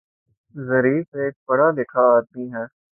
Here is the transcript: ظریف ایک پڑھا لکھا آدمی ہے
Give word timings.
ظریف 0.55 1.07
ایک 1.15 1.33
پڑھا 1.47 1.67
لکھا 1.77 2.01
آدمی 2.17 2.45
ہے 2.53 2.65